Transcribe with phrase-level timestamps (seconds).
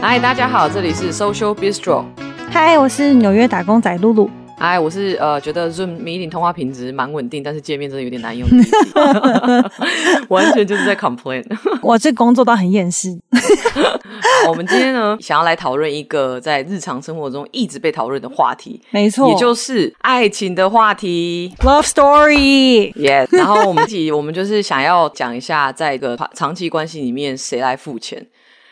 [0.00, 2.04] 嗨，大家好，这里是 Social Bistro。
[2.50, 4.30] 嗨，我是纽约打工仔露露。
[4.56, 8.48] 嗨，我是呃，觉得 Zoom Meeting 通话品质蛮稳定，但是界面真的有点难用，
[10.28, 11.44] 完全就是在 complain。
[11.82, 13.20] 我这工作到很厌世。
[14.48, 22.92] 我们今天呢， 想要来讨论一个在日常生活中一直被讨论的话题，没错，也就是爱情的话题，Love Story。
[22.94, 28.26] Yes，然后我们自己，我们就是想要讲一下，在一个长期关系里面，谁来付钱。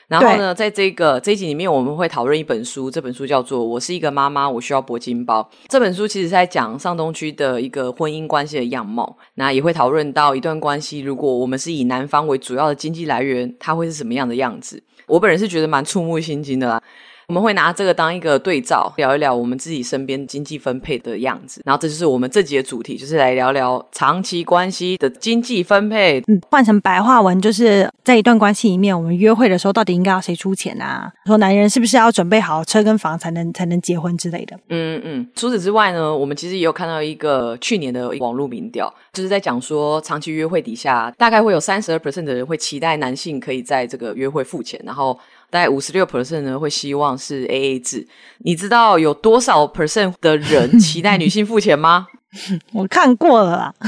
[0.09, 5.41] 然后呢，在这个这一集里面，我们会讨论一本书，这本书叫做《我是一个妈妈，我需要铂金包》。
[5.69, 14.83] 这本书其实是在讲上东区的一个婚姻关系的样貌，那也会讨论到一段关系，如果我们是以男方为主要的经济来源，它会是什么样的样子。
[15.13, 16.83] 我本人是觉得蛮触目心惊的啦。
[17.29, 21.63] 我们会拿这个当一个对照，聊一聊我们自己身边经济分配的样子。
[21.65, 26.23] 然后这就是我们这集的主题，就是来聊聊长期关系的经济分配。
[26.27, 31.13] 嗯，换成白话文，就是在一段关系里面，我们约会的时候到底应该要谁出钱啊？
[31.27, 34.59] 说男人是不是要准备好车跟房才能才能结婚之类的？
[34.69, 35.29] 嗯嗯。
[35.35, 45.19] 除此之外呢，我们其实也有看到一个去年的网络民调，就是在讲说长期约会底下，大概会有三十二 percent 的人会期待男性可以在这个约会付钱，然后。
[45.53, 48.07] 大概五十六 percent 呢，会希望是 AA 制。
[48.39, 52.07] 你知道有多少 percent 的人 期待女性付钱吗？
[52.73, 53.75] 我看过了啦。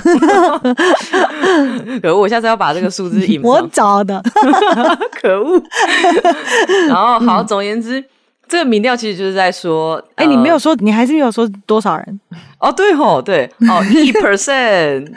[2.03, 3.41] 可恶，我下次要把这个数字隐。
[3.42, 4.23] 我找的。
[5.23, 5.62] 可恶。
[6.87, 8.05] 然后，好，总而言之，嗯、
[8.47, 12.20] 这个民调其实就是在说，哎、欸，你没有说，你还是没有说多少人？
[12.59, 15.11] 哦，对吼，对，哦，一 percent。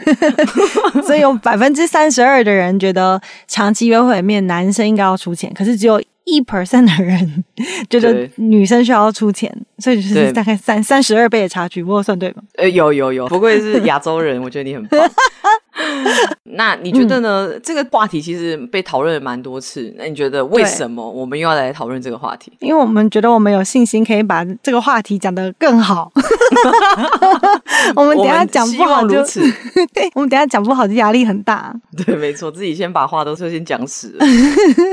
[1.06, 6.02] 所以有百分之三十二的人觉得长期约会里面男生应该要出钱，可是只有。
[6.28, 7.44] 一 percent 的人
[7.90, 12.44] 觉得女生需要出钱，所以就是大概三三十二倍的差距，不过算对吗？
[12.58, 15.00] 呃，有有有，不愧是亚洲人，我觉得你很棒。
[16.58, 17.48] 那你觉得呢？
[17.52, 19.94] 嗯、这个话题其实被讨论了蛮多次。
[19.98, 22.52] 那你觉得为什么我们又要来讨论这个话题？
[22.60, 26.12] 因为我们觉得我们有信心可以把这个话题讲得更好。
[27.96, 29.24] 我们等一下讲不好就，
[29.94, 31.74] 对，我们等一下讲不好就压力很大。
[32.06, 34.26] 对，没错，自己先把话都说先讲死了。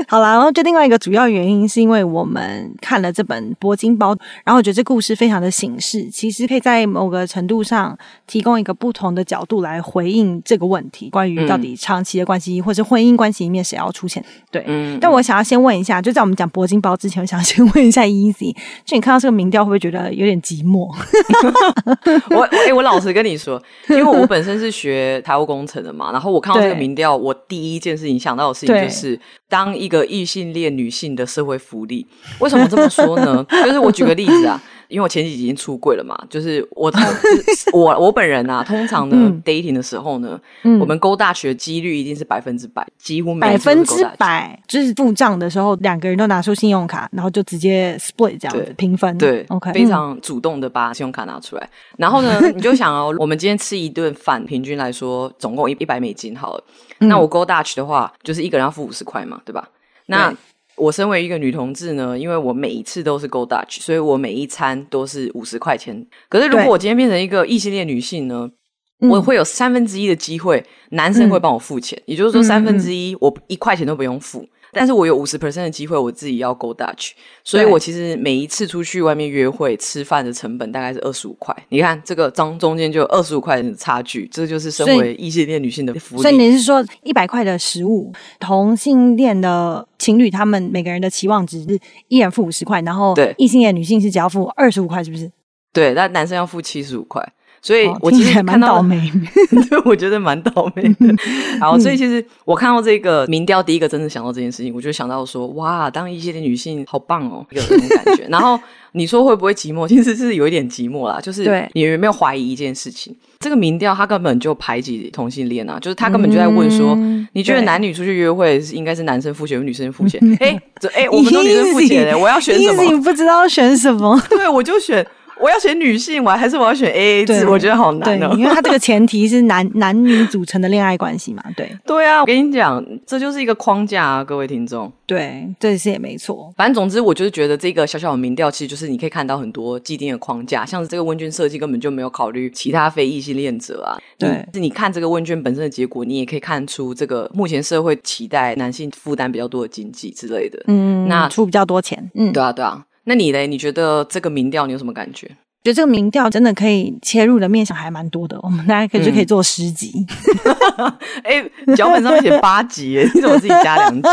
[0.07, 11.09] 好啦，然后就另外一个主要原因是因为我们看了这本铂金包，然后我觉得这故事非常的形式，其实可以在某个程度上提供一个不同的角度来回应这个问题。
[11.09, 14.23] 关于到底长期的关系、嗯、或者婚姻关系里面谁要出钱？
[14.51, 18.55] 对，嗯、但我想要先问一下，就在我们讲铂金包之前，我想先问一下 Easy，
[18.85, 20.89] 就你看到这个民调，会不会觉得有点寂寞？
[22.35, 29.19] 我哎、欸，我老实跟你说，因为我本身是学财务工程的嘛，然后我看到这个民调，我第一件事情想到的事情就是，
[29.49, 32.05] 当一个异性恋女性的社会福利。
[32.39, 33.45] 为什么这么说呢？
[33.63, 34.61] 就是我举个例子啊。
[34.87, 37.01] 因为我前几集已经出柜了嘛，就是我通
[37.73, 56.63] 我我本人啊，通常呢、嗯、dating 的时候呢，嗯、我们 go Dutch 的几率一定是百分之百，几乎百分之百，就是付账的时候两个人都拿出信用卡，然后就直接 split 这样子平分，对，OK，非常主动的把信用卡拿出来，嗯、然后呢，你就想哦，我们今天吃一顿饭，平均来说总共一一百美金好了，
[56.99, 59.67] 嗯、那我 go Dutch 的话，就是一个人要付五十块嘛，对吧？
[60.07, 60.31] 那
[60.77, 66.05] 我身为一个女同志呢，因为我每一次都是 go Dutch，所以我每一餐都是五十块钱。
[66.29, 68.55] 可是如果我今天变成一个异性恋女性呢，对
[68.99, 74.47] 我会有三分之一的机会，男生会帮我付钱，嗯、也就是说三分之一我一块钱都不用付。
[74.71, 77.11] 但是我有五十 percent 的机会，我自己要 go Dutch，
[77.45, 81.55] 所以我其实每一次出去外面约会吃饭的成本大概是二十五块。
[81.69, 86.21] 你看这个中中间就有二十五块的差距，这就是身为异性恋女性的福利。
[86.21, 91.79] 所以你是说一百块的食物，同性恋的情侣他们每个人的期望值是
[92.09, 95.31] 一人付五十块，然后对异性恋女性是只要付二十五块，是不是？
[95.71, 97.25] 对，那男生要付七十五块。
[97.65, 99.11] 所以我其实看到，蛮倒霉，
[99.67, 101.15] 对，我觉得蛮倒霉的。
[101.59, 108.27] 好，所以其实我看到这个民调，第一个真的想到这件事情，我就想到说，哇，当异性恋女性好棒哦，有这种感觉。
[108.29, 108.59] 然后
[108.91, 109.87] 你说会不会寂寞？
[109.87, 111.19] 其实是有一点寂寞啦。
[111.19, 113.15] 就是你有没有怀疑一件事情？
[113.39, 116.95] 这个民调他根本就排挤同性恋啊，就是他根本就在问说，
[117.33, 120.21] 你觉得男女出去约会是应该是男生付钱，女生付钱？
[120.39, 122.83] 哎，这哎，我们都女生付钱 的，我要选什么？
[122.83, 124.21] 你不知道选什么？
[124.29, 125.03] 对，我就选。
[125.41, 127.47] 我要选女性，我还是我要选 AA 制？
[127.47, 131.43] 我觉得好难哦，因为它这个前提是男 男女组成的恋爱关系嘛。
[131.55, 134.91] 对对啊，我跟你讲，这就是一个框架啊，各位听众。
[135.05, 136.51] 对，这是也没错。
[136.57, 143.99] 反正总之，我就是觉得这个小小的民调，其实就是你可以看到很多既定的框架，像是这个问卷设计根本就没有考虑其他非异性恋者啊。
[144.17, 150.63] 对，是你看这个问卷本身的结果，你也可以看出这个目前社会期待男性负担比较多的经济之类的。
[150.67, 152.09] 嗯，那出比较多钱。
[152.15, 152.85] 嗯，对啊，对啊。
[153.05, 153.47] 那你嘞？
[153.47, 155.27] 你觉得这个民调你有什么感觉？
[155.63, 160.05] 觉得这个民调真的可以切入的面向还蛮多的，我们大家可以就可以做十集。
[161.23, 164.09] 哎、嗯，脚本上面写 八集，你怎么自己加两集？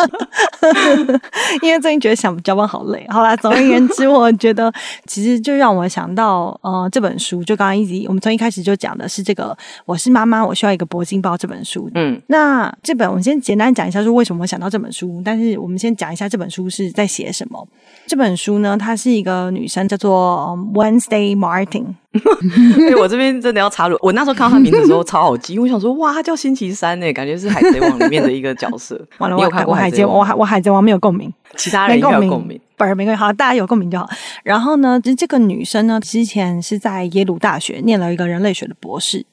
[1.62, 3.04] 因为最近觉得想脚本好累。
[3.08, 4.72] 好啦，总而言之，我觉得
[5.06, 11.90] 其实就让我想到，呃，这本书就刚刚一直我们从一开始就讲的是这个，我是妈妈，我需要一个铂金包这本书。
[11.94, 15.20] 嗯，那这本我们先简单讲一下，说为什么我想到这本书。
[15.24, 17.66] 但是我们先讲一下这本书是在写什么。
[18.06, 21.94] 这本书呢，它是一个女生叫做 Wednesday Martin。
[22.90, 29.00] 哎，我这边真的要插入，我那时候看到他名字的时候超好记，因为我想说哇，他叫星期三呢，感觉是海贼王里面的一个角色。
[29.18, 32.60] 完了，我有看过海贼王，我海我海贼王没有共鸣， 其他人有共鸣。
[32.74, 34.10] 不是没关系，好，大家有共鸣就好。
[34.42, 39.24] 然后呢，其实这个女生呢，之前是在耶鲁大学念了一个人类学的博士，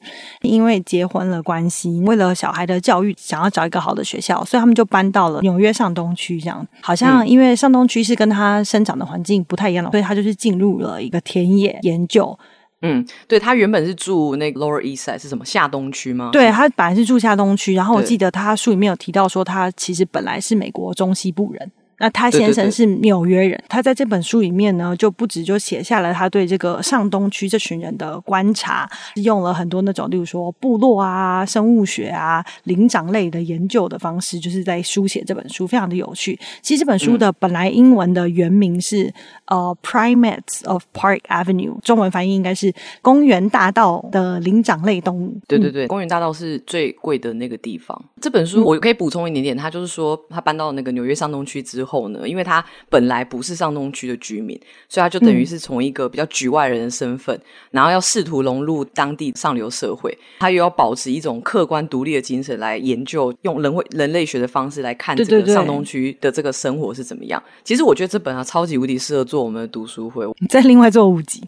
[0.42, 6.40] 因为结婚了关系，为了小孩的教育，想要找一个好的学校，所以他们就搬到了纽约上东区。
[6.40, 12.38] 这样，好像因为上东区是跟他生长的环境不太一样的，所以他就是进入了一个田野研究。
[12.82, 16.30] 嗯，对，他原本是住那个 Lower East Side 是什么下东区吗？
[16.32, 21.70] 对，他本来是住下东区，然后我记得他书里面有提到说，他其实本来是美国中西部人。
[22.00, 36.40] 那他先生是纽约人，对对对，他在这本书里面呢，就不止就写下了他对这个上东区这群人的观察，用了很多那种，例如说部落啊、生物学啊、灵长类的研究的方式，就是在书写这本书，非常的有趣。
[36.62, 39.12] 其实这本书的本来英文的原名是
[39.44, 45.38] 呃、uh, Primates of Park Avenue，中文翻译应该是公园大道的灵长类动物。
[45.46, 48.02] 对对对，嗯、公园大道是最贵的那个地方。
[48.22, 51.89] 这本书我可以补充一点点，他就是说他搬到那个纽约上东区之后。
[51.90, 54.58] 后呢，因为他本来不是上东区的居民，
[54.88, 57.42] 所以他就等于是从一个比较局外人的身份，嗯、
[57.72, 67.42] 然后要试图融入当地上流社会，他又要保持一种客观独立的精神来研究，用人会人类学的方式来看这个上东区的这个生活是怎么样。
[67.42, 71.42] 对对对，其实我觉得这本啊超级无敌适合做我们的读书会，再另外做五集。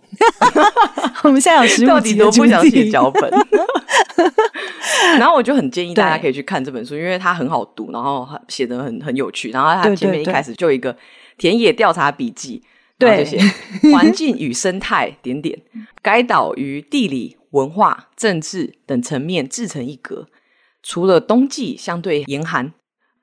[1.22, 3.30] 我们现在有十五集，都不想写脚本。
[5.18, 9.50] 然后我就很建议大家可以去看这本书，因为它很好读，然后写的很很有趣。
[9.50, 10.96] 然后它前面一开始就一个
[11.36, 12.62] 田野调查笔记，
[12.98, 13.38] 对，这些
[13.92, 15.60] 环境与生态点点，
[16.00, 20.26] 该岛于地理、文化、政治等层面自成一格。
[20.82, 22.72] 除了冬季相对严寒，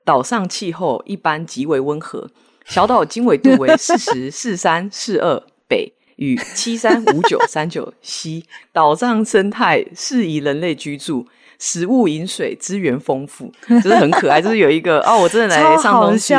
[0.04, 2.30] 岛上气候一般极为温和。
[2.64, 5.94] 小岛经纬度为四十四三四二北。
[6.20, 11.26] 与七三五九三九西，岛上生态适宜人类居住，
[11.60, 14.40] 食物饮水资源丰富， 就是很可爱。
[14.40, 16.34] 就是有一个哦，我真的来上东区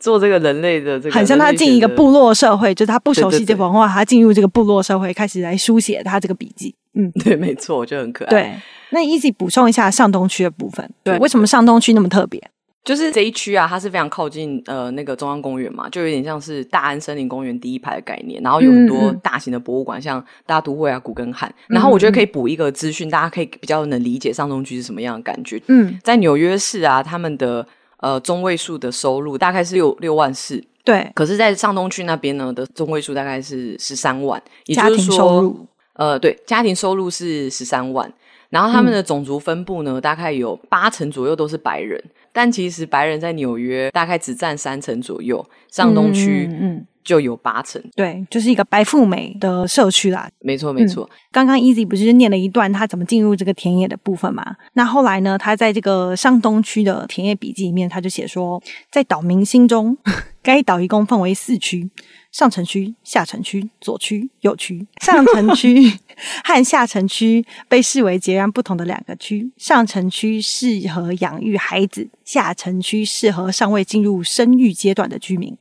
[0.00, 6.74] 做这个人类的这个，很像他进一个部落社会，就是他不熟悉这文化，他进入这个部落社会，开始来书写他这个笔记。
[6.94, 8.30] 嗯，对，没错，我觉得很可爱。
[8.30, 8.52] 对，
[8.90, 12.40] 那 Easy 补充一下上东区的部分，对，为什么上东区那么特别？
[12.84, 21.52] 就是这一区啊，它是非常靠近呃那个中央公园嘛，就有点像是大安森林公园第一排的概念，然后有很多大型的博物馆，嗯、像大都会啊、古根汉。
[21.68, 25.62] 然后我觉得可以补一个资讯，嗯、大家可以比较能理解上东区是什么样的感觉。
[25.68, 27.64] 嗯，在纽约市啊，他们的
[27.98, 31.08] 呃中位数的收入大概是六六万四，对。
[31.14, 38.12] 可是，在上东区那边呢的中位数大概是十三万，也就是说，家庭收入呃，对，家庭收入是十三万。
[38.50, 41.98] 然后他们的种族分布呢，嗯、大概有八成左右都是白人，
[42.32, 50.30] 但其实白人在纽约大概只占三成左右，上东区嗯就有八成，对，就是一个白富美的社区啦。
[50.38, 51.08] 没错，没错。
[51.32, 54.54] 刚刚 Easy 不是念了一段他怎么进入这个田野的部分嘛？
[54.74, 59.98] 那后来呢，他在这个上东区的田野笔记里面，他就写说，在岛民心中，
[60.44, 61.90] 该岛一共分为四区。
[62.32, 64.86] 上城区、下城区、左区、右区。
[65.02, 65.92] 上城区
[66.42, 69.52] 和下城区被视为截然不同的两个区。
[69.58, 75.54] 上城区适合养育孩子，下城区适合尚未进入生育阶段的居民。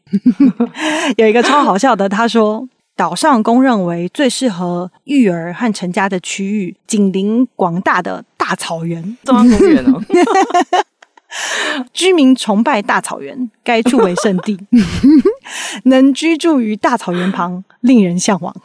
[1.18, 9.18] 有一个超好笑的，他说：岛上公认为最适合育儿和成家的区域，紧邻广大的大草原。
[9.26, 10.02] 中央公园哦。
[11.94, 14.58] 居民崇拜大草原，该处为圣地。
[15.86, 18.56] 能居住于大草原旁，令人向往。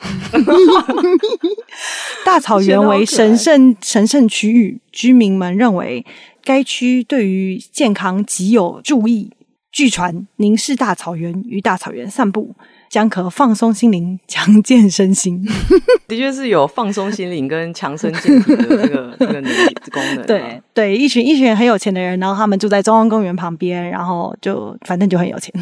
[2.24, 6.04] 大草原为神圣神圣区域，居民们认为
[6.44, 9.30] 该区对于健康极有注意。
[9.72, 12.54] 据传，凝视大草原，于大草原散步。
[12.88, 15.46] 将可放松心灵，强健身心。
[16.08, 20.26] 的确是有放松心灵跟强身健体的这个这个能力功能。
[20.26, 25.52] 对对，一群一群很有钱的人，然后他们住在中央公园旁边，然后就反正就很有钱。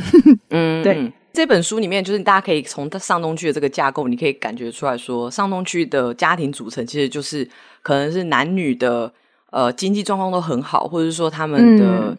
[0.50, 1.12] 嗯， 对。
[1.32, 7.48] 这本书里面，就是大家可以从上东区的这个架构，你可以感觉出来说，上东区的家庭组成其实就是
[7.82, 9.12] 可能是男女的
[9.54, 11.78] 呃经济状况都很好，或者是说他们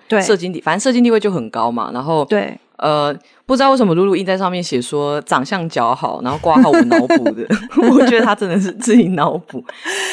[0.09, 1.91] 的社经地，嗯、反正社经地位就很高嘛。
[1.93, 2.57] 然后对。
[2.77, 7.47] 呃，不知道为什么露露印在上面写说长相姣好，然后挂号我脑补的，
[7.89, 9.63] 我觉得他真的是自己脑补，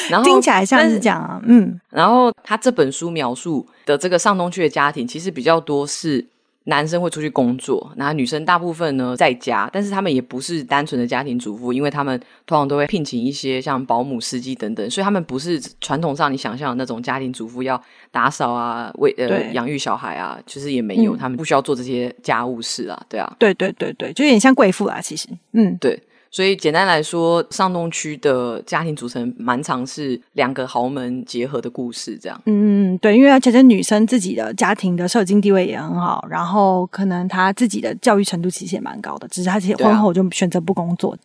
[0.09, 6.25] 然后听起来像是这样啊，嗯，然后他这本书描述的这个上东区的家庭，其实比较多是。
[6.65, 26.01] 男生会出去工作，然后女生大部分呢在家，但是他们也不是单纯的家庭主妇，因为他们通常都会聘请一些像保姆、司机等等，所以他们不是传统上你想象的那种家庭主妇要打扫啊、为呃养育小孩啊，其实也没有，嗯、他们不需要做这些家务事啊，对啊，对对对对，就有点像贵妇啦，其实，嗯，对。
[26.33, 32.41] 所以简单来说，上东区的家庭组成蛮常是两个豪门结合的故事，这样。
[32.47, 41.15] 嗯，对，因为而且这女生自己的家庭的社经地位也很好，然后可能她自己的教育程度其实也蛮高的，只是她其实婚后就选择不工作。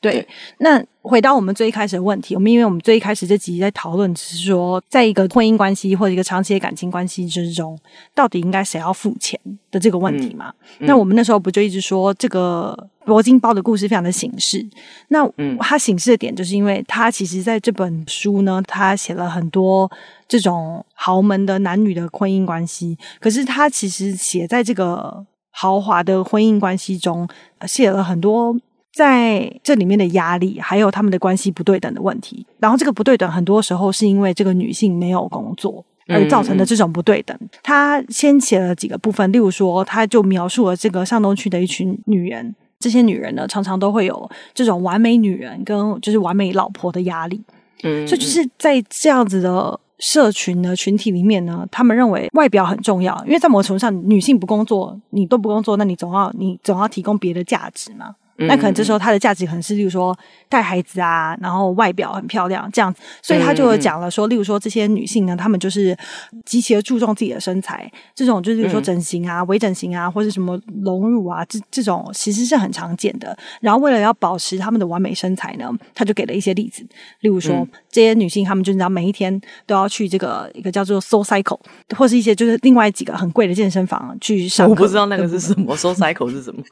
[0.00, 0.28] 对，对，
[0.58, 7.78] 那回到我们最一开始的问题，我们因为我们最一开始这集在讨论，只是说在一个婚姻关系或者一个长期的感情关系之中，
[8.14, 9.38] 到底应该谁要付钱
[9.70, 10.54] 的这个问题嘛？
[10.78, 14.64] 嗯、那我们那时候不就一直说这个铂金包的故事非常的醒事？
[15.08, 19.90] 那他醒事的点，就是因为他其实在这本书呢，他写了很多
[20.26, 27.28] 这种豪门的男女的婚姻关系，可是他其实写在这个豪华的婚姻关系中，
[27.66, 28.56] 写了很多。
[28.96, 37.36] 在这里面的压力，还有他们的关系不对等的问题，然后这个不对等很多时候是因为这个女性没有工作而造成的这种不对等。
[37.40, 47.42] 嗯、他先写了几个部分，例如说，他就描述了这个上东区的一群女人，这些女人呢常常都会有这种完美女人跟就是完美老婆的压力。
[47.82, 58.16] 嗯，所以就是在这样子的社群的群体里面呢，他们认为外表很重要，因为在某种程度上，女性不工作，你都不工作，那你总要你总要提供别的价值嘛。
[58.36, 60.16] 那可能这时候他的价值可能是，例如说
[60.48, 65.96] 带孩子啊，然后外表很漂亮这样子，所以他就讲了说，例如说这些女性呢，她们就是
[66.44, 73.36] 极其的注重自己的身材，这种就是比如说整形啊、微整形啊，或者什么隆乳啊，这这种其实是很常见的。
[73.60, 76.84] 然后为了要保持她们的完美身材呢，他就给了一些例子，
[77.20, 81.60] 例如说这些女性她们就知道每一天都要去这个一个叫做 Soul Cycle，
[81.96, 84.68] 或是一些就是另外几个很贵的健身房去上。
[84.68, 86.62] 我不知道那个是什么 Soul Cycle 是什么，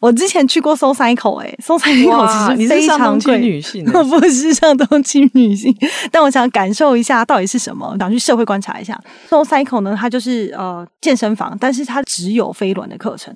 [0.00, 0.89] 我之前去过 Soul。
[0.94, 3.38] Soulcycle 哎，Soulcycle 其实非常贵。
[3.40, 5.74] 女性我 不是上东区女性，
[6.10, 9.00] 但我想感受一下到底是什么，想去社会观察一下。
[9.28, 13.34] Soulcycle 呢，它就是呃健身房，但是它只有飞轮的课程。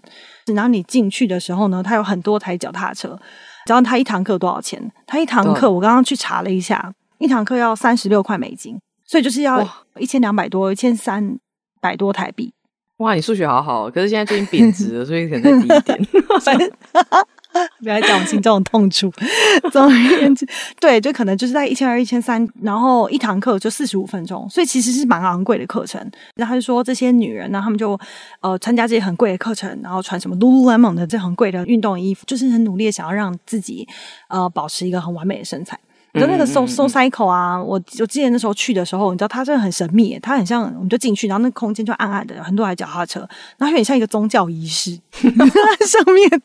[0.55, 3.19] 然后你进去的时候呢，它有很多台脚踏车。
[3.67, 4.79] 然后它一堂课多少钱？
[5.07, 9.67] 它一堂课我刚刚去查了一下，一堂课要三十六块美金，所以就是要
[9.99, 11.39] 一千两百多，一千三
[11.81, 12.53] 百多台币。
[12.99, 15.99] 哇，你数学好好，可是现在最近贬值了，所以可能再低一点。
[17.83, 19.13] 不要讲我心中的痛楚。
[19.73, 20.47] 总而言之，
[20.81, 26.01] 对，就可能就是在一千二、一千三，然后一堂课就四十五分钟，所以其实是蛮昂贵的课程。
[26.35, 27.99] 然后他就说，这些女人呢，她们就
[28.41, 33.87] 呃参加这些很贵的课程，然后穿什么 Lululemon 的这很贵的运动衣服，就是很努力的想要让自己
[34.29, 35.79] 呃保持一个很完美的身材。
[36.13, 43.21] 你知道那个 Soul Soul Cycle 啊，我我记得那时候去的时候，你知道它真的很神秘，它很像我们就进去，然后那个空间就暗暗的，很多台脚踏车，
[43.59, 46.43] 然后有点像一个宗教仪式，上面。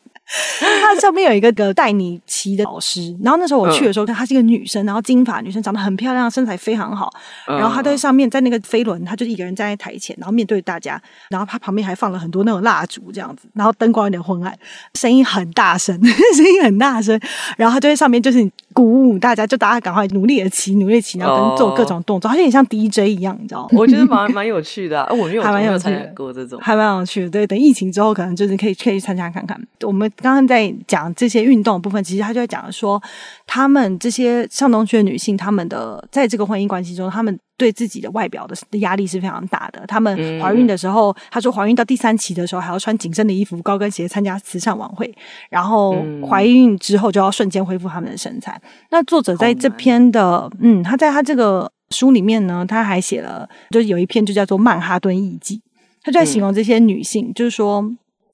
[0.60, 7.12] 它上面有一个个带你骑的老师，然后那时候我去的时候，她是一个女生，然后金发女生，长得很漂亮，身材非常好。
[7.46, 11.00] 然后她在上面，在那个飞轮，她就一个人站在台前，然后面对大家。
[11.30, 14.56] 然后她旁边还放了很多那种蜡烛，这样子，然后灯光有点昏暗，
[14.94, 15.94] 声音很大声，
[16.36, 17.18] 声音很大声。
[17.56, 23.68] 然后她就在上面，就是鼓舞大家，就大家赶快努力的骑，努力骑，然后跟做各种动作，好像有点像 DJ 一样，你知道吗？
[23.76, 27.30] 我觉得蛮蛮有趣的，啊，我没有还蛮有参加过这种，还蛮有趣的。
[27.30, 29.60] 对，等疫情之后，可能就是可以可以去参加看看。
[29.82, 30.08] 我们。
[30.22, 33.02] 刚刚在讲这些运动的部分，其实他就在讲说，
[33.46, 39.84] 他们这些上东区的女性，他们的在这个婚姻关系中，他们对自己的外表的压力是非常大的。
[39.86, 45.12] 他们怀孕的时候，她、嗯、说怀孕到第三期的时候，还要穿紧身的衣服、高跟鞋参加慈善晚会，
[45.48, 45.96] 然后
[46.28, 48.60] 怀孕之后就要瞬间恢复他们的身材。
[48.90, 55.54] 那作者在这篇的，嗯，他在他这个书里面呢，他还写了，就有一篇就叫做《曼哈顿艺妓》，
[56.02, 57.90] 他就在形容这些女性，嗯、就是说。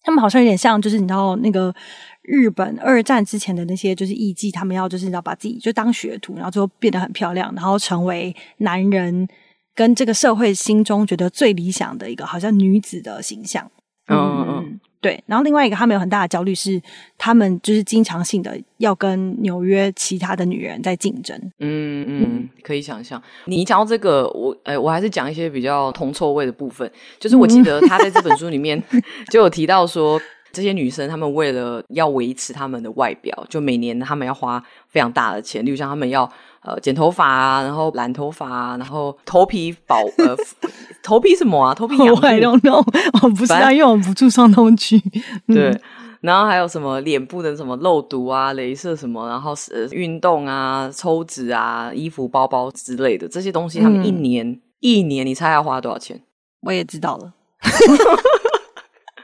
[0.07, 1.75] 他们好像有点像，就是你知道那个
[2.23, 9.27] 日本二战之前的那些，就是艺妓，他们要就是要把自己就当学徒，然后最后变得很漂亮，然后成为男人
[9.75, 13.69] 跟这个社会心中觉得最理想的一个好像女子的形象。
[14.07, 15.23] 嗯嗯嗯，对。
[15.27, 16.81] 然后另外一个，他们有很大的焦虑是，
[17.17, 21.37] 他们就是经常性的要跟纽约其他的女人在竞争。
[21.61, 23.23] 嗯嗯，可以想象。
[23.45, 26.91] 你讲到这个，我哎，我还是讲一些比较铜臭味的部分。
[27.19, 28.83] 就是 我记得他在这本书里面
[29.31, 30.21] 就有提到说，
[30.57, 36.23] 这些女生她们为了要维持她们的外表，就每年她们要花非常大的钱，例如像她们要
[36.63, 40.35] 呃剪头发啊，然后染头发啊，然后头皮保呃
[41.05, 42.27] 头皮什么啊，头皮养护。
[42.27, 42.83] I don't know，
[43.23, 44.99] 我不知啊，因为我不住上东区。
[45.47, 45.69] 对。
[45.71, 45.81] 嗯
[46.23, 56.21] 然后还有什么脸部的什么肉毒啊、镭射什么，然后是运动啊、抽脂啊、衣服、包包之类的这些东西，他们一年、嗯、一年，你猜要花多少钱？
[56.63, 57.33] 我也知道了。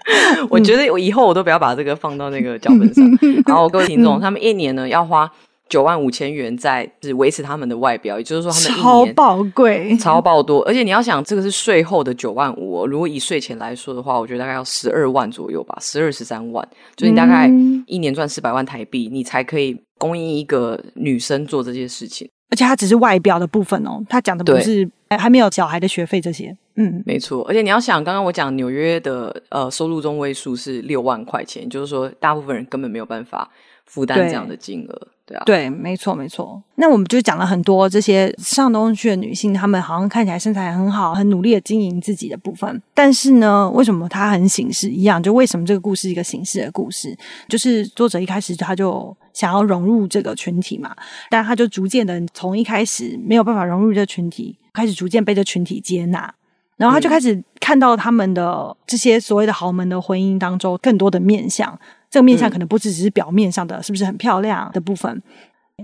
[0.51, 3.05] 我觉得我以后我都不要把这个放到那个脚本上。
[3.47, 5.31] 然后各位听众，他们一年呢要花。
[5.69, 16.63] 九万五千元在是维持他们的外表，也就是说他们超宝贵、超爆多，而且你要想这个是税后的九万五，如果以税前来说的话，我觉得大概要十二万左右吧，十二十三万，
[16.95, 17.51] 就是你大概
[17.87, 22.29] 一年赚四百万台币，你才可以供应一个女生做这些事情。
[22.51, 26.57] 而且它只是外表的部分哦，他讲的不是还没有小孩的学费这些。
[26.76, 27.45] 嗯，没错。
[27.49, 33.50] 而且你要想，刚刚我讲纽约的呃收入中位数是六万块钱，就是说大部分人根本没有办法
[33.85, 35.09] 负担这样的金额。
[35.25, 36.61] 对啊，对，没错，没错。
[36.75, 42.83] 那我们就讲了很多这些上东区的女性，她们好像看起来身材很好，很努力的经营自己的部分。
[42.92, 45.23] 但是呢，为什么她很形式一样？
[45.23, 47.16] 就为什么这个故事是一个形式的故事？
[47.49, 50.97] 就是作者一开始他就想要融入这个群体嘛，
[51.31, 56.33] 但他就逐渐的从一开始没有办法融入这个群体，开始逐渐被这群体接纳，
[56.76, 61.79] 然后他就开始看到他们的这些所谓的豪门的婚姻当中更多的面相。
[62.11, 65.23] 这个面相可能不只只是表面上的，嗯、是不是很漂亮的部分？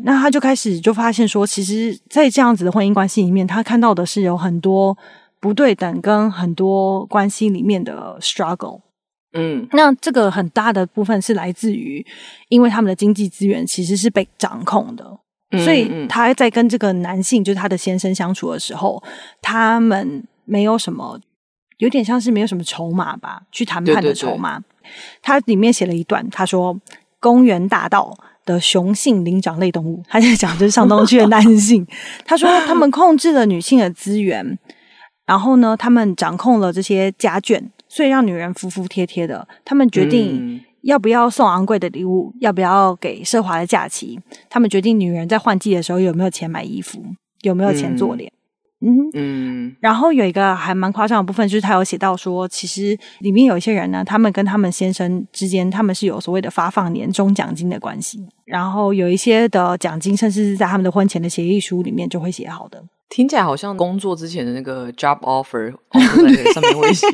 [0.04, 4.96] 那他就开始就发现说，其实，在这样子的婚姻关系里面，他看到的是有很多
[5.40, 8.82] 不对等，跟很多关系里面的 struggle。
[9.32, 12.04] 嗯，那这个很大的部分是来自于，
[12.48, 15.18] 因为他们的经济资源其实是被掌控的，嗯、
[15.52, 19.02] 所以他在跟这个男性，就是他的先生相处的时候，
[19.40, 21.18] 他们没有什么，
[21.78, 24.62] 有点像是没有什么筹码吧，去谈判的筹码。
[25.22, 26.78] 他里面写了一段，他说
[27.20, 31.86] ：“公园大道的雄性灵长类动物，他在讲就是上东区的男性。
[32.24, 34.58] 他说他们控制了女性的资源，
[35.26, 39.46] 然后呢，他们掌控了这些家眷，所以让女人服服帖帖的。
[39.64, 44.18] 他们决定要不要送昂贵的礼物，要不要给奢华的假期。
[44.48, 46.98] 他们决定女人在换季的时候有没有钱买衣服，
[47.42, 48.32] 有没有钱做脸。”
[48.80, 62.82] 嗯嗯，然后有一个还蛮夸张的部分，就是他有写到说，其实里面有一些人呢，他们跟他们先生之间，他们是有所谓的发放年终奖金的关系，然后有一些的奖金，甚至是在他们的婚前的协议书里面就会写好的。
[63.10, 67.06] 听起来好像工作之前的那个 job offer，在上面会写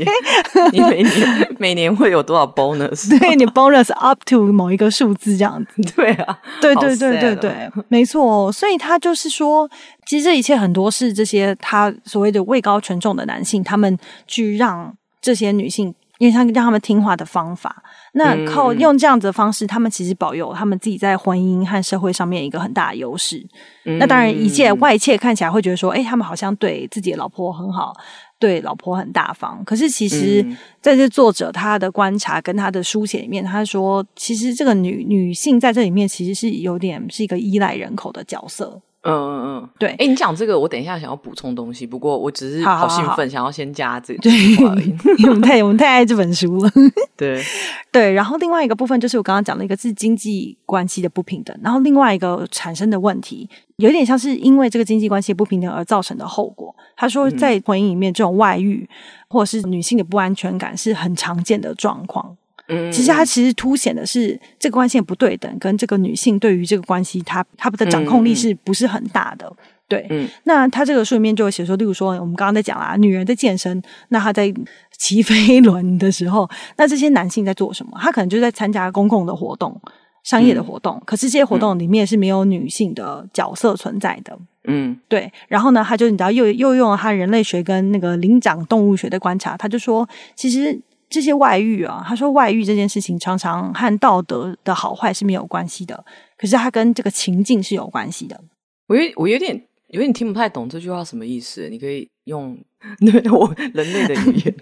[0.72, 5.82] 你每年每年会有多少 bonus， 对，你 bonus up to 某一个数字这样子。
[5.94, 8.50] 对啊，对对对对对，没错。
[8.50, 9.70] 所以他就是说，
[10.06, 15.94] 其实这一切很多是这些他所谓的位高权重的男性，他们去让这些女性。
[16.18, 23.44] 因为像让他们听话的方法，那靠用这样子的方式，嗯、他们其实保有他们自己在婚姻和社会上面一个很大的优势。
[23.84, 27.92] 嗯、那当然，一切外界看起来会觉得说，哎、欸，他们好像对自己的老婆很好，
[28.38, 29.62] 对老婆很大方。
[29.64, 30.46] 可是其实，
[30.80, 38.80] 在这作者他的观察跟他的书写里面，他说，其实这个女女性在这里面其实是有点是一个依赖人口的角色。
[39.04, 39.90] 嗯嗯嗯，对。
[39.90, 44.32] 哎、欸，你讲这个，我等一下想要补充东西，不过我只是好兴奋，好好好想要先加这个对，
[45.28, 46.70] 我们太我们太爱这本书了。
[47.16, 47.42] 对
[47.92, 56.74] 对，然后另外一个部分就是我刚刚讲的一个是经济关系的不平等，然后另外一个产生的问题，有点像是因为这个经济关系的不平等而造成的后果。
[56.96, 58.88] 他说，在婚姻里面，这种外遇
[59.28, 62.36] 或者是女性的不安全感是很常见的状况。
[62.68, 69.46] 嗯，其实它其实凸显的是这个关系不对等，跟这个女性对于这个关系，她她的掌控力是不是很大的？
[69.46, 74.52] 嗯、对，嗯，那他这个书里面就会写说，例如说我们刚刚在讲啦，女人在健身，那她在
[74.96, 76.48] 骑飞轮的时候，
[76.78, 77.92] 那这些男性在做什么？
[78.00, 79.78] 他可能就在参加公共的活动、
[80.22, 84.38] 商业的活动，嗯、可是这些活动里面是没有女性的角色存在的。
[84.66, 85.30] 嗯，对。
[85.48, 90.80] 然后呢，他就你知道又又用了他人类学跟那个灵长动物学的观察，他就说其实。
[91.14, 96.04] 这些外遇啊，他说外遇这件事情常常和道德的好坏是没有关系的，
[96.36, 98.40] 可是他跟这个情境是有关系的。
[98.88, 102.58] 我有我有点有点听不太懂这句话什么意思，你可以用
[102.98, 104.54] 对 我人类的语言。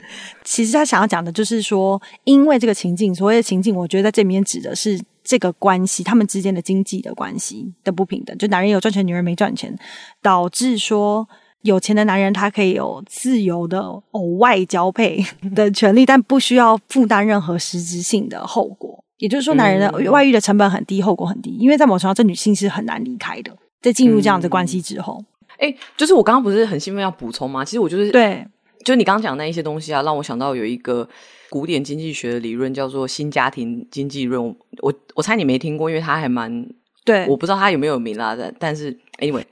[0.45, 9.75] 其实他想要讲的就是说，因为这个情境，所谓的情境，我觉得在这里面指的是这个关系，他们之间的经济的关系的不平等，就男人有赚钱，女人没赚钱，
[10.21, 11.27] 导致说。
[11.63, 19.03] 有钱的男人，他可以有自由的偶外交配 的权利，但不需要负担任何实质性的后果。
[19.19, 23.57] 也就是说，男人的外遇的成本很低，后果很低，因为在某程度上，这女性是很难离开的。
[23.81, 25.25] 在进入这样的关系之后，
[25.59, 27.65] 哎、嗯欸，就是我刚刚不是很兴奋要补充吗？
[27.65, 28.47] 其实我就是对，
[28.85, 31.09] 就是你刚刚讲的那一些东西啊，让我想到有一个
[31.51, 34.43] 古典经济学的理论，叫做新家庭经济论。
[34.81, 36.67] 我我猜你没听过，因为它还蛮
[37.05, 38.37] 对，我不知道它有没有名啦。
[38.37, 39.45] 但但是，anyway，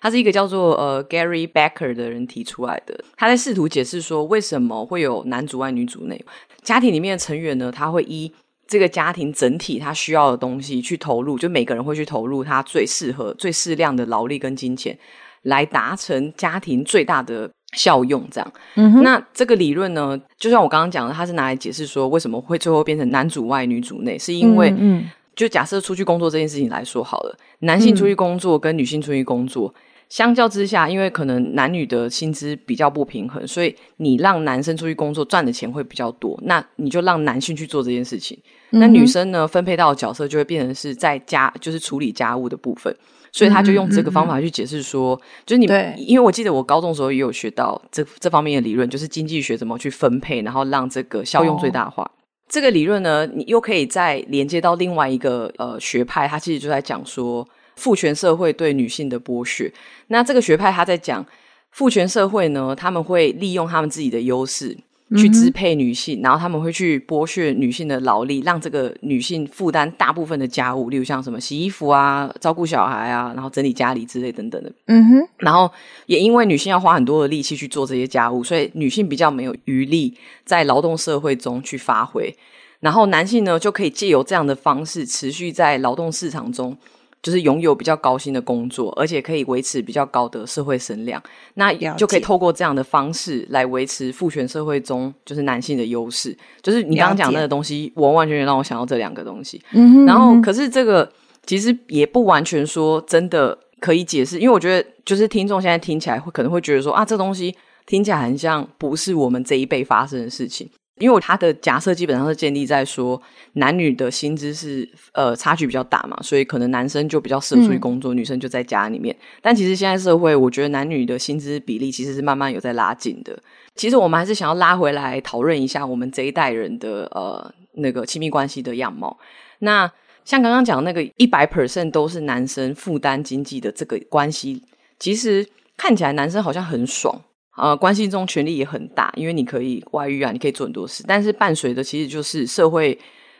[0.00, 2.98] 它是一个叫做呃 Gary Becker 的人提出来的。
[3.16, 6.24] 他在试图解释说，为什么会有男主外女主内？
[6.62, 8.32] 家庭里面的成员呢，他会依
[8.66, 14.98] 这个家庭整体他需要的东西去投入，就每个人会去投入他最适合、最适量的劳力跟金钱，
[15.42, 17.50] 来达成家庭最大的。
[17.74, 25.04] 效用这样，嗯，那这个理论呢，就像我刚刚讲的，它是拿来解释说为什么会最后变成男主外女主内，是因为，嗯，
[25.38, 38.36] 就假设出去工作这件事情来说好了，男性出去工作跟女性出去工作，嗯，相较之下，因为可能男女的薪资比较不平衡，所以你让男生出去工作赚的钱会比较多，那你就让男性去做这件事情，
[38.70, 42.94] 那女生呢，分配到的角色就会变成是在家，就是处理家务的部分。
[43.30, 52.02] 所以他就用这个方法去解释说，嗯嗯嗯，就是你，对因为我记得我高中的时候也有学到这这方面的理论，就是经济学怎么去分配，然后让这个效用最大化。
[52.02, 52.10] 哦、
[52.48, 59.70] 这个理论呢，你又可以再连接到另外一个呃学派，他其实就在讲说父权社会对女性的剥削。
[60.06, 61.24] 那这个学派他在讲
[61.70, 64.76] 父权社会呢，他们会利用他们自己的优势。
[65.16, 74.70] 去支配女性，然后他们会去剥削女性的劳力，让这个女性负担大部分的家务，例如像什么洗衣服啊、照顾小孩啊，然后整理家里之类等等的。
[74.86, 75.28] 嗯哼。
[75.38, 75.70] 然后
[76.06, 82.34] 也因为女性要花很多的力气去做这些家务，所以女性比较没有余力在劳动社会中去发挥。
[82.80, 86.76] 然后男性呢，就可以借由这样的方式持续在劳动市场中。
[87.22, 91.22] 就是拥有比较高薪的工作，而且可以维持比较高的社会声量，
[91.54, 96.36] 那就可以透过这样的方式来维持父权社会中就是男性的优势。
[96.62, 99.60] 就是你刚刚讲那个东西，完完全全让我想到这两个东西。
[99.72, 101.10] 嗯哼，然后可是这个
[101.44, 107.54] 其实也不完全说真的可以解释，因为我觉得就是听众现在听起来会可能会觉得说啊，这东西
[107.86, 110.68] 听起来很像不是我们这一辈发生的事情。
[110.98, 113.20] 因为他的假设基本上是建立在说
[113.54, 119.14] 男女的薪资是呃差距比较大嘛，所以可能男生就比较适合出去工作，嗯、女生就在家里面。
[119.40, 123.38] 但其实现在社会，我觉得男女的薪资比例其实是慢慢有在拉近的。
[123.74, 129.16] 其实我们还是想要拉回来讨论一下我们这一代人的呃那个亲密关系的样貌。
[129.60, 129.90] 那
[130.24, 134.62] 像刚刚讲那个一百 percent 都是男生负担经济的这个关系，
[134.98, 137.22] 其实看起来男生好像很爽。
[137.58, 142.96] 呃，关系中权力也很大，因为你可以外遇啊，你可以做很多事，但是伴随的其实就是社会，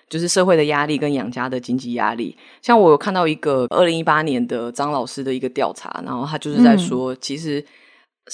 [0.08, 2.36] 就是社会的压力跟养家的经济压力。
[2.60, 7.64] 像我有看到一个二零一八年的张老师的一个调查，然后他就是在说，嗯、其实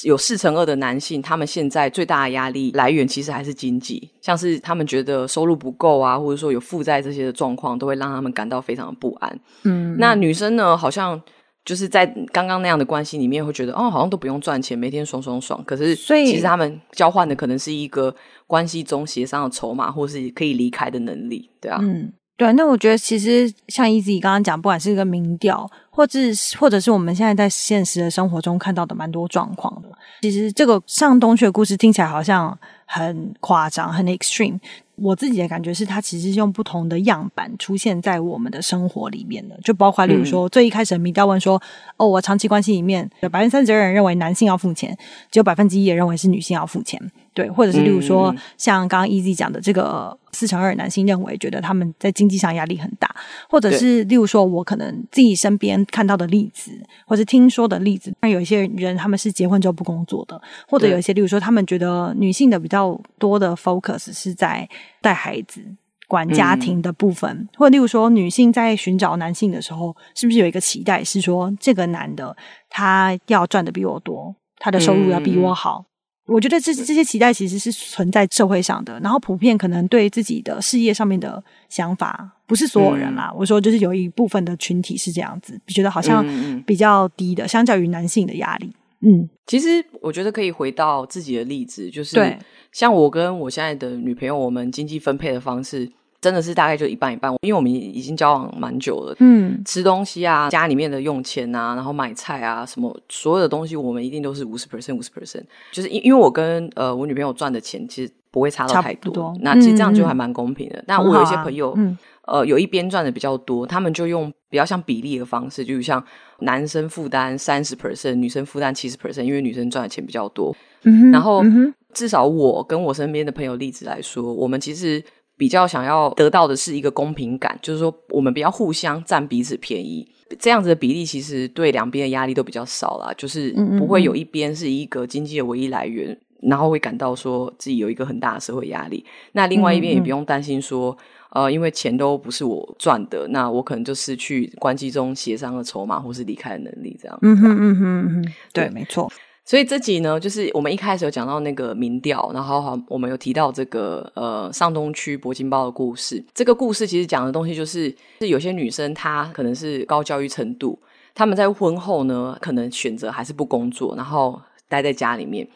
[0.04, 9.40] 有四成二的男性，他们现在最大的压力来源其实还是经济，像是他们觉得收入不够啊，或者说有负债这些的状况，都会让他们感到非常的不安。
[9.64, 11.20] 嗯，那女生呢，好像。
[11.64, 15.62] 就是在刚刚那样的关系里面，会觉得哦，好像都不用赚钱，每天爽爽爽。
[15.64, 18.14] 可是，所以其实他们交换的可能是一个
[18.46, 21.78] 关系中协商的筹码，或是可以离开的能力，对啊。
[21.80, 22.52] 嗯，对。
[22.52, 26.18] 那我觉得，其实像 Easy 刚刚讲，不管是一个民调，或者
[26.58, 29.88] 或者是我们现在在现实的生活中看到的蛮多状况的，
[30.20, 34.58] 其实这个上东区的故事听起来好像很夸张，很 extreme。
[34.96, 41.60] 我自己的感觉是，它其实是用不同的样板出现在我们的生活里面的，就包括例如说，嗯、最一开始的民调问说，
[41.96, 44.96] 哦，我长期关系里面有百分之三十二人认为男性要付钱，
[45.30, 47.00] 只有百分之一也认为是女性要付钱。
[47.34, 53.12] 对，或者是例如说，嗯、像刚刚 Easy 讲的这个四成二男性认为觉得他们在经济上压力很大，
[53.50, 56.70] 或者是例如说我可能自己身边看到的例子，
[57.06, 64.68] 或者听说的例子，那有一些人他们是结婚之后不工作的，或者有一些例如说他们觉得女性的比较多的 focus 是在
[65.02, 65.60] 带孩子、
[66.06, 72.36] 管家庭的部分，嗯、或者例如说女性在寻找男性的时候，是不是有一个期待是说这个男的
[72.70, 75.80] 他要赚的比我多，他的收入要比我好？
[75.80, 75.90] 嗯
[76.26, 83.30] 我觉得这这些期待其实是存在社会上的，然后普遍可能对自己的事业上面的想法，不是所有人啦。
[83.32, 86.24] 嗯、我说就是有一部分的群体是这样子，觉得好像
[86.64, 88.72] 比较低的，嗯、相较于男性的压力。
[89.00, 92.38] 嗯，其实我觉得可以回到自己的例子，就是
[92.72, 95.92] 像我跟我现在的女朋友，我们经济分配的方式。
[96.24, 99.14] 真的是大概就一半一半，因为我们已经交往蛮久了。
[99.18, 105.42] 嗯，吃东西啊，家里面的用钱啊，然后买菜啊，什么所有的东西，我们一定都是五十 percent，五十 percent。
[105.70, 110.82] 就是因因为我跟呃我女朋友赚的钱其实不会差到太多，多那其实这样就还蛮公平的。
[110.86, 116.02] 那、嗯、我有一些朋友，嗯、呃，有一边赚的比较多，他们就用比较像比例的方式，就是像
[116.38, 120.56] 男生负担三十 percent，女生负担七十 percent，因为女生赚的钱比较多。
[120.84, 125.04] 嗯哼，然后、嗯、至少我跟我身边的朋友例子来说，我们其实。
[125.36, 130.06] 比较想要得到的是一个公平感，就是说我们比较互相占彼此便宜，
[130.38, 139.04] 这样子的比例其实对两边的压力都比较少啦，就是不会有一边是一个经济的唯一来源，然后会感到说自己有一个很大的社会压力。
[139.32, 140.96] 那另外一边也不用担心说，
[141.30, 147.18] 呃，因为钱都不是我赚的，那我可能就失去关系中协商的筹码或是离开的能力，这样。
[147.22, 149.10] 嗯哼嗯哼嗯哼，对，没错。
[149.46, 156.24] 所以这集呢，就是我们一开始有讲到那个民调，然后，我们有提到这个呃上东区铂金包的故事。
[156.32, 160.78] 这个故事其实讲的东西就是，是有些女生她可能是高教育程度，
[161.14, 165.46] 她们在婚后呢，可能选择还是不工作，然后待在家里面。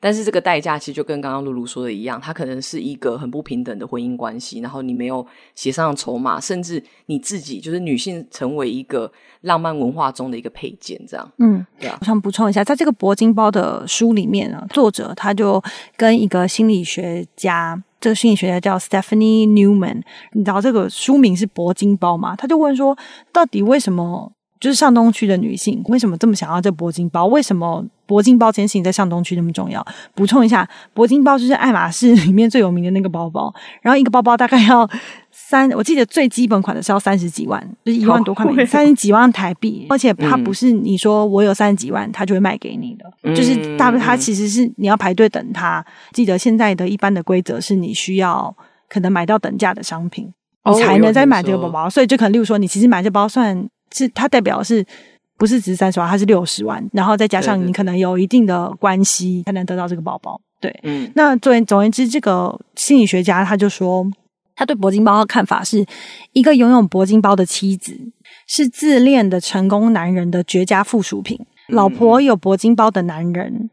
[0.00, 11.32] 但是这个代价其实就跟刚刚露露说的一样，它可能是一个很不平等的婚姻关系，然后你没有协商的筹码，甚至你自己就是女性成为一个浪漫文化中的一个配件，这样。
[11.38, 11.98] 嗯，对啊。
[12.00, 15.62] 我想补充一下，在这个铂金包的书里面啊，作者他就
[15.96, 22.36] 跟一个心理学家，这个心理学家叫 Stephanie Newman，你知道这个书名是铂金包嘛？
[22.36, 22.96] 他就问说，
[23.32, 24.32] 到底为什么？
[24.60, 27.26] 就是上东区的女性为什么这么想要这铂金包？
[27.26, 29.86] 为什么铂金包这件事情在上东区那么重要？
[30.14, 34.88] 补充一下，铂金包就是爱马仕里面最有名的那个包包，然后一个包包大概要
[35.30, 45.84] 三，我记得最基本款的是要三十几万，就是一万多块，三十几万台币，而且它不是你说我有三十几万，它就会卖给你的，嗯、就是大它其实是你要排队等它。
[46.12, 48.56] 记得现在的一般的规则是你需要
[48.88, 50.32] 可能买到等价的商品，
[50.64, 53.68] 你才能再买这个包包，哦、所以就可能例如说你其实买这包算。
[53.90, 54.84] 是它代表是
[55.38, 60.38] 不是只是三十万，它是六十万，然后再加上你可能有一定的关系才能得到这个包包。
[60.60, 64.04] 对，嗯，那作为总而言之，这个心理学家他就说，
[64.56, 65.86] 他对铂金包的看法是
[66.32, 67.96] 一个拥有铂金包的妻子
[68.48, 71.38] 是自恋的成功男人的绝佳附属品。
[71.68, 73.70] 老婆有铂金包的男人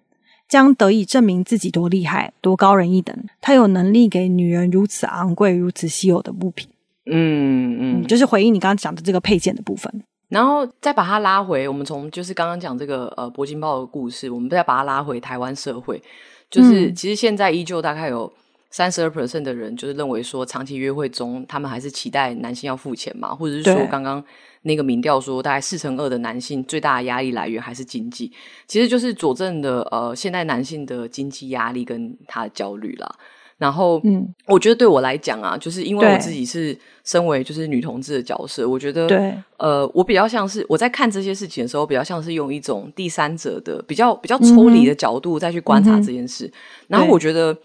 [0.47, 3.17] 将得以证明自己多厉害、多高人一等。
[3.41, 6.67] 他有能力给女人如此昂贵、如此稀有的物品。
[7.11, 16.01] 嗯嗯，就是回应你刚刚讲的这个配件的部分，然后再把它拉回，我们从就是刚刚讲这个呃铂金豹的故事，我们再把它拉回台湾社会，
[16.49, 18.31] 就是、嗯、其实现在依旧大概有
[18.71, 24.21] 三十二 percent 的人就是认为说，长期约会中他们还是期待男性要付钱嘛，或者是说刚刚
[24.63, 28.31] 那个民调说大概四成二的男性最大的压力来源还是经济，
[28.67, 33.15] 其实就是佐证的呃现代男性的经济压力跟他的焦虑啦。
[33.57, 46.45] 然后，嗯，我觉得对我来讲啊，就是因为我自己是身为就是女同志的角色，我觉得，对，呃，我比较像是我在看这些事情的时候，比较像是用一种第三者的比较比较抽离的角度再去观察这件事。
[46.47, 46.51] 嗯、
[46.89, 47.57] 然后我觉得，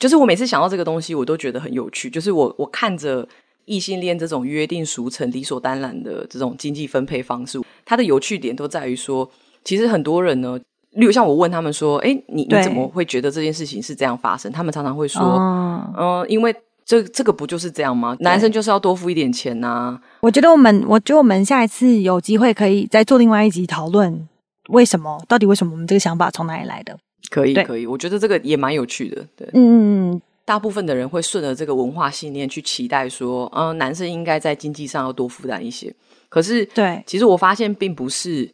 [0.00, 2.10] 就是我每次想到这个东西，我都觉得很有趣。
[2.10, 3.24] 就是我我看着
[3.66, 9.30] 异性恋这种约定俗成、理所当然的这种经济分配方式，它的有趣点都在于说，
[9.62, 10.58] 其实很多人呢。
[10.92, 16.52] 例如像我问他们说：“哎，你你怎么会觉得这件事情是这样发生？”他们常常会说：“嗯、呃，因为
[16.84, 18.16] 这这个不就是这样吗？
[18.18, 24.28] 男生就是要多付一点钱呐、啊。”我觉得我们，我觉得我们下一次有机会可以再做另外一集讨论
[24.70, 26.98] 为什么，到底为什么我们这个想法从哪里来的？
[27.30, 29.24] 可以，可以，我觉得这个也蛮有趣的。
[29.36, 35.94] 对，嗯嗯嗯，大部分的人会顺着这个文化信念去期待说：“嗯、呃，男生应该在经济上要多负担一些。”
[36.28, 38.50] 可是，对，其实我发现并不是。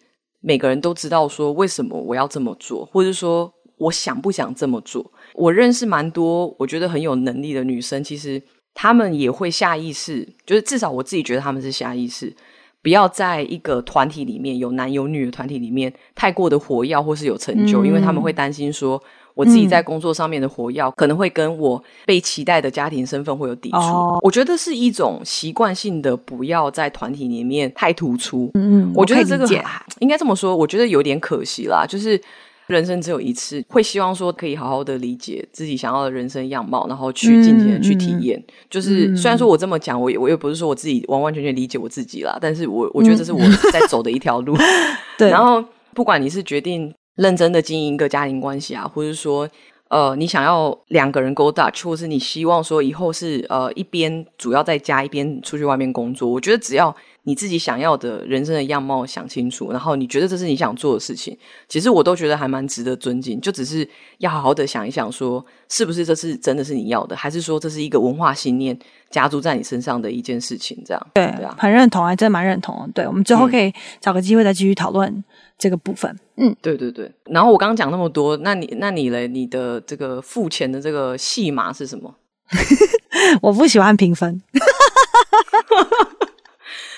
[0.46, 5.04] 每个人都知道说为什么我要这么做，或者说我想不想这么做。
[5.34, 8.40] 我认识蛮多我觉得很有能力的女生，其实
[8.72, 12.32] 她们也会下意识，就是至少我自己觉得她们是下意识，
[12.80, 19.02] 不要在一个团体里面有男有女的团体里面太过的活跃或是有成就，嗯、因为他们会担心说。
[19.36, 23.76] 我自己在工作上面的活跃，嗯、可能会跟我被期待的家庭身份会有抵触。
[23.76, 28.50] 哦、我觉得是一种习惯性的，不要在团体里面太突出。
[28.54, 29.46] 嗯，我觉得这个
[29.98, 31.84] 应该这么说，我觉得有点可惜啦。
[31.86, 32.18] 就是
[32.66, 38.38] 人生只有一次，会希望说可以好好的理解自己想要的人生样貌，然后去尽情的去体验。
[38.38, 44.56] 嗯、就是虽然说我这么讲，我也我也不是说我自己完完全全理解我自己啦，但是我我觉得这是我在走的一条路。
[45.18, 46.90] 对，然后不管你是决定。
[47.16, 49.48] 认真的经营一个家庭关系啊，或者说，
[49.88, 56.28] 呃，你想要两个人 go Dutch，或是你希望说以后是呃一边主要在家，一边出去外面工作。
[56.28, 56.94] 我觉得只要
[57.26, 61.36] 你自己想要的人生的样貌想清楚，然后你觉得这是你想做的事情，
[61.68, 63.40] 其实我都觉得还蛮值得尊敬。
[63.40, 63.86] 就只是
[64.18, 68.78] 要好好的想一想说，说是不是这是真的是你要的，还是说这是一个文化信念
[69.10, 70.80] 加注在你身上的一件事情？
[70.86, 72.90] 这样对，对啊，很认同，还真蛮认同。
[72.94, 75.22] 对，我们之后可以找个机会再继续讨论。
[75.58, 77.10] 这个部分，嗯，对对对。
[77.24, 79.26] 然后我刚刚讲那么多，那你那你嘞？
[79.26, 82.14] 你的这个付钱的这个戏码是什么？
[83.40, 84.42] 我不喜欢平分。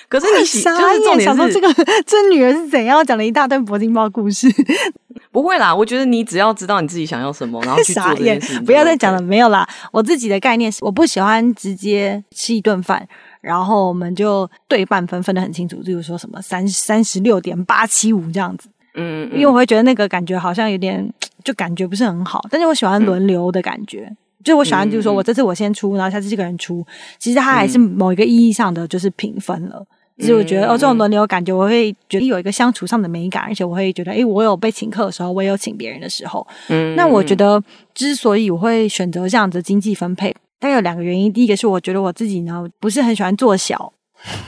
[0.09, 1.73] 可是你喜，就是重点是想说这个
[2.07, 4.49] 这女人是怎样讲了一大堆铂金包故事？
[5.31, 9.21] 不会啦，我觉得你只要知道你自己想要什么，然后去做这件事情，不要再讲了。
[9.21, 13.07] 没有啦，我自己的概念是，我不喜欢直接吃一顿饭。
[13.41, 21.09] 然后我们就对半分分的很清楚，例如说什么三三十六点八七五这样子，嗯，嗯，因为我会觉得那个感觉好像有点，
[21.45, 22.45] 就感觉不是很好。
[22.51, 26.85] 但是我喜欢轮流的感觉，嗯、就我喜欢就是说我这次我先出，然后下次这个人出，
[27.21, 29.87] 其实它还是某一个意义上的就是平分了。
[30.19, 36.45] 其实我觉得哦，这种轮流感觉，我会觉得有一个相处上的美感，而且我会觉得，诶，我有被请客的时候，我也有请别人的时候。
[36.69, 37.63] 嗯，那我觉得
[37.95, 41.33] 之所以我会选择这样子经济分配，大概有两个原因。
[41.33, 43.93] 第一个是我觉得我自己呢不是很喜欢做小。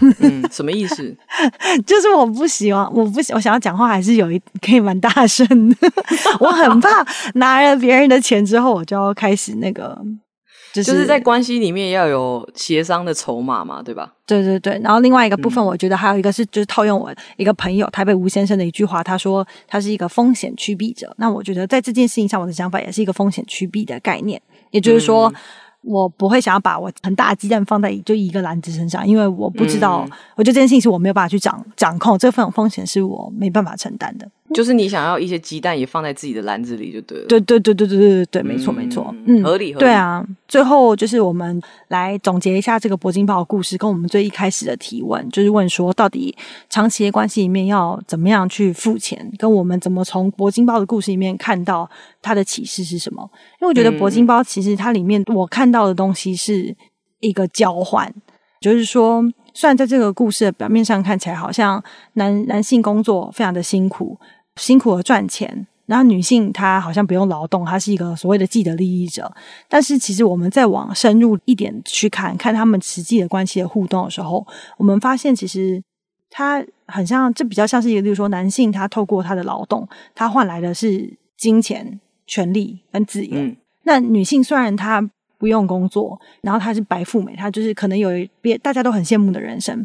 [0.00, 1.16] 嗯，什么意思？
[1.87, 5.76] 就是我不喜欢，我不喜，我想要讲话还是有一可以蛮大声的。
[6.40, 9.96] 我很怕拿了别人的钱之后，我就要开始那个。
[10.72, 14.12] 就是、就是在关系里面要有协商的筹码嘛，对吧？
[14.26, 14.80] 对对对。
[14.83, 21.12] 然后另外一个部分，我觉得还有一个是，就是套用我一个朋友台北吴先生的一句话，他说他是一个风险趋避者。
[21.18, 25.28] 那我觉得在这件事情上，我的想法也是一个风险趋避的概念，也就是说。
[25.28, 25.35] 嗯
[25.83, 34.29] 我不会想要把我很大的鸡蛋放在就一个篮子身上因为我不知道我觉得这件事情是我没有办法去掌掌控这份风险是我没办法承担的。
[34.53, 37.27] 就是你想要一些鸡蛋也放在自己的篮子里就对了。
[37.29, 46.35] 对对对对对对没错没错嗯合理合理对啊最后就是我们来总结一下这个铂金包的故事跟我们最一开始的提问就是问说到底
[46.69, 51.88] 长期的关系里面要怎么样去付钱跟我们怎么从铂金包的故事里面看到
[52.22, 53.28] 它的启示是什么？
[53.61, 56.76] 因为我觉得铂金包其实它里面我看到的东西是
[57.20, 58.12] 一个交换，
[58.61, 59.22] 就是说，
[59.54, 61.83] 虽然在这个故事的表面上看起来好像
[62.14, 64.18] 男男性工作非常的辛苦。
[64.56, 69.33] 辛苦而赚钱，然后女性她好像不用劳动，她是一个所谓的既得利益者。
[69.68, 75.83] 但是其实我们再往深入一点去看，看他们实际的关系的互动的时候，我们发现其实
[76.28, 81.98] 他很像，这比较像是一个，例如说男性他透过他的劳动，他换来的是金钱、
[82.31, 83.37] 权利跟自由。
[83.37, 83.57] 嗯。
[83.83, 85.03] 那女性虽然她
[85.37, 89.85] 不用工作，然后她是白富美，她就是可能有别大家都很羡慕的人生。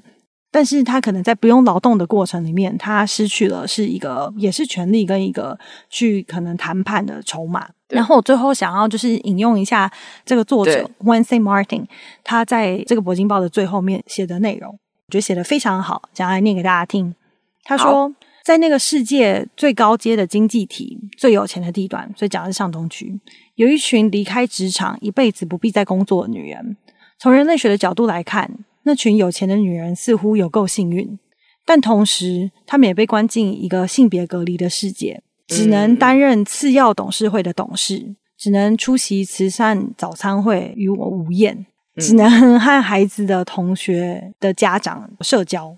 [0.51, 5.57] 但是她可能在不用劳动的过程里面，她失去了是一个也是权利跟一个
[5.89, 7.67] 去可能谈判的筹码。
[7.89, 9.91] 然后我最后想要就是引用一下
[10.25, 11.85] 这个作者 Wednesday Martin
[12.23, 17.15] 他在这个铂金报的最后面写的内容，我觉得写的非常好，想要来念给大家听。
[17.63, 18.13] 他说，
[18.45, 23.19] 在那个世界最高阶的经济体、最有钱的地段，所以讲的是上东区，
[23.55, 26.77] 有一群离开职场一辈子不必再工作的女人。
[27.17, 28.49] 从人类学的角度来看。
[28.87, 31.17] 那群有钱的女人似乎有够幸运，
[31.65, 45.75] 但同时，她们也被关进一个性别隔离的世界，只能担任次要董事会的董事，只能出席慈善早餐会与我无宴，只能和孩子的同学的家长社交。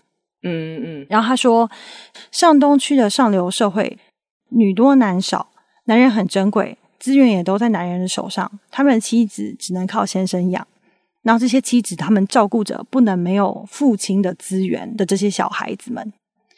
[0.48, 1.08] 嗯嗯。
[1.10, 1.70] 然后他说，
[2.32, 3.98] 上东区的上流社会，
[4.50, 5.50] 女多男少，
[5.86, 10.68] 男人很珍贵，资源也都在男人的手上，他们的妻子只能靠先生养。
[11.24, 16.14] 然后这些妻子，他们照顾着不能没有父亲的资源的这些小孩子们。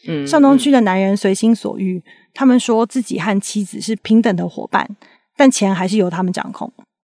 [0.08, 2.02] 嗯，上东区的男人随心所欲，
[2.34, 4.88] 他们说自己和妻子是平等的伙伴，
[5.36, 6.72] 但钱还是由他们掌控。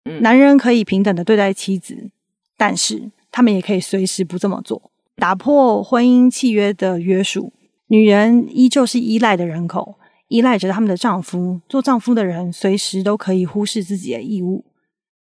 [0.05, 2.09] 嗯，男人可以平等的对待妻子，
[2.57, 7.53] 但是他们也可以随时不这么做，打破婚姻契约的约束。
[7.87, 9.95] 女人依旧是依赖的人口，
[10.27, 11.61] 依赖着他们的丈夫。
[11.69, 14.65] 做丈夫的人随时都可以忽视自己的义务，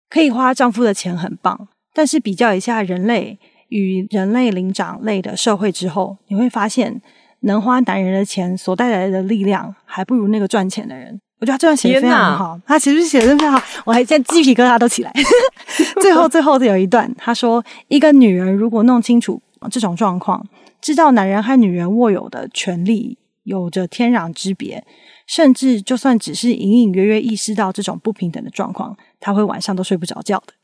[0.08, 1.68] 可以花丈夫的钱，很棒。
[1.92, 7.02] 但是比较一下人类与人类灵长类的社会之后，你会发现，
[7.40, 11.20] 能花男人的钱所带来的力量，还不如那个赚钱的人。
[11.40, 15.12] 我觉得他这段写的非常好，他其实写的非常好，我还现在鸡皮疙瘩都起来。
[16.00, 20.46] 最后最后的有一段，他说：一个女人如果弄清楚这种状况，
[20.80, 24.84] 知道男人和女人握有的权利有着天壤之别，
[25.26, 30.54] 甚至就算只是隐隐约约意识到这种不平等的状况，他会晚上都睡不着觉的。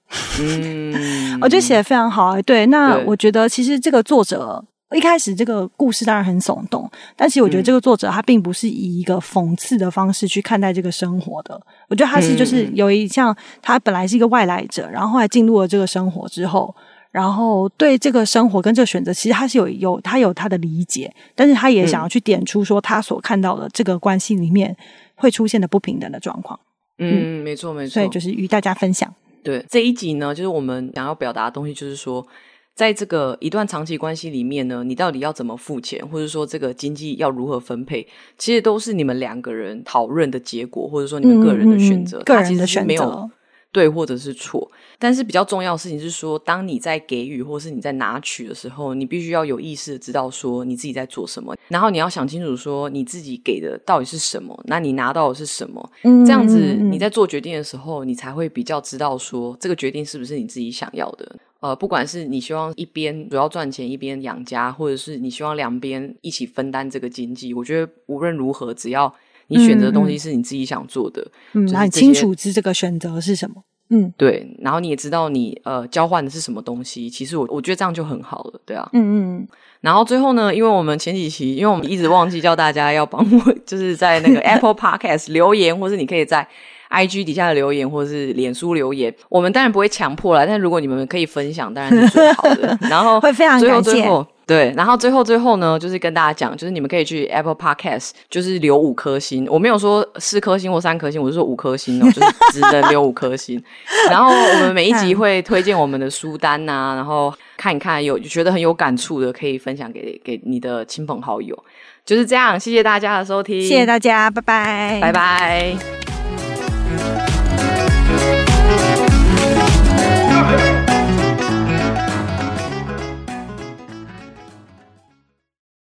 [0.41, 2.41] 嗯， 我觉得写得非常好。
[2.43, 11.61] 对，那我觉得其实这个作者一开始这个故事当然很耸动，但其实我觉得这个作者他并不是以一个讽刺的方式去看待这个生活的。
[11.89, 16.73] 我觉得他是就是有一像他本来是一个外来者，然后后来进入了这个生活之后，
[17.17, 24.77] 然后对这个生活跟这个选择，其实他是有有他有他的理解，但是他也想要去点出说他所看到的这个关系里面
[25.15, 26.61] 会出现的不平等的状况。
[26.99, 29.11] 嗯，没错没错，所以就是与大家分享。
[29.43, 32.27] 对，这一集呢，就是我们想要表达的东西，就是说，
[32.75, 43.31] 在这个一段长期关系里面呢，你到底要怎么付钱，或者说这个经济要如何分配，其实都是你们两个人讨论的结果，或者说你们个人的选择，嗯嗯、个人的选择，
[43.77, 44.67] 对或者是错。
[44.99, 61.37] 但是比较重要的事情是说，当你在给予或是你在拿取的时候，你必须要有意识的知道说你自己在做什么，然后你要想清楚说你自己给的到底是什么，那你拿到的是什么，嗯，这样子你在做决定的时候，你才会比较知道说这个决定是不是你自己想要的。
[61.61, 69.13] 呃，不管是你希望一边主要赚钱一边养家，或者是你希望两边一起分担这个经济，我觉得无论如何，只要
[69.49, 79.49] 你选择的东西是你自己想做的，嗯，很清楚知这个选择是什么，嗯，对，然后你也知道你呃交换的是什么东西，其实我我觉得这样就很好了，对啊，嗯嗯，
[79.81, 86.47] 然后最后呢，因为我们前几期，因为我们一直忘记叫大家要帮我， 就是在那个 Apple Podcast 留言，或是你可以在
[86.91, 94.09] IG 底下的留言，或是脸书留言，我们当然不会强迫啦，但如果你们可以分享，当然是最好的， 然后会非常感谢。
[94.47, 99.45] 对，然后最后最后呢，就是跟大家讲，就是你们可以去 Apple Podcast，就是留五颗星。
[99.51, 103.61] 我没有说四颗星或三颗星，我是说五颗星哦，就是值得留五颗星。
[104.09, 111.61] 然后我们每一集会推荐我们的书单啊，然后看一看有觉得很有感触的，可以分享给给你的亲朋好友。
[112.05, 115.77] 就是这样，谢谢大家的收听，谢谢大家，拜拜，拜拜。